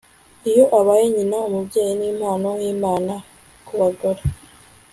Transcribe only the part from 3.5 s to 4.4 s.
kubagore